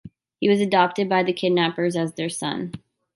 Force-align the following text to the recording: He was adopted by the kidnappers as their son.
He 0.39 0.49
was 0.49 0.59
adopted 0.59 1.07
by 1.07 1.21
the 1.21 1.31
kidnappers 1.31 1.95
as 1.95 2.13
their 2.15 2.27
son. 2.27 2.71